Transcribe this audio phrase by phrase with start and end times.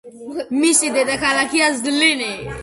[0.61, 2.33] მისი დედაქალაქია ზლინი.